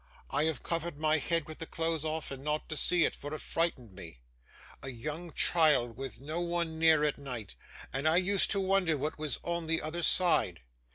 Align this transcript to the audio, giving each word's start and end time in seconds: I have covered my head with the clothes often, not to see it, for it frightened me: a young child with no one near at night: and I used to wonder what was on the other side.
I 0.31 0.45
have 0.45 0.63
covered 0.63 0.97
my 0.97 1.19
head 1.19 1.45
with 1.47 1.59
the 1.59 1.67
clothes 1.67 2.03
often, 2.03 2.41
not 2.43 2.67
to 2.69 2.75
see 2.75 3.05
it, 3.05 3.13
for 3.13 3.35
it 3.35 3.39
frightened 3.39 3.93
me: 3.93 4.19
a 4.81 4.89
young 4.89 5.31
child 5.33 5.95
with 5.95 6.19
no 6.19 6.39
one 6.41 6.79
near 6.79 7.03
at 7.03 7.19
night: 7.19 7.53
and 7.93 8.07
I 8.09 8.17
used 8.17 8.49
to 8.49 8.59
wonder 8.59 8.97
what 8.97 9.19
was 9.19 9.37
on 9.43 9.67
the 9.67 9.79
other 9.79 10.01
side. 10.01 10.61